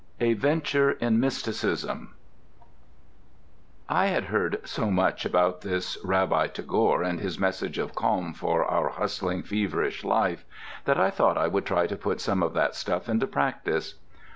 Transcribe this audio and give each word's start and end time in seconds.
A 0.19 0.33
VENTURE 0.33 0.93
IN 0.93 1.19
MYSTICISM 1.19 2.11
I 3.87 4.05
had 4.07 4.23
heard 4.23 4.59
so 4.63 4.89
much 4.89 5.25
about 5.27 5.61
this 5.61 5.95
Rabbi 6.03 6.47
Tagore 6.47 7.03
and 7.03 7.19
his 7.19 7.37
message 7.37 7.77
of 7.77 7.93
calm 7.93 8.33
for 8.33 8.65
our 8.65 8.89
hustling, 8.89 9.43
feverish 9.43 10.03
life, 10.03 10.43
that 10.85 10.99
I 10.99 11.11
thought 11.11 11.37
I 11.37 11.45
would 11.47 11.67
try 11.67 11.85
to 11.85 11.95
put 11.95 12.19
some 12.19 12.41
of 12.41 12.55
that 12.55 12.73
stuff 12.73 13.09
into 13.09 13.27
practice. 13.27 13.93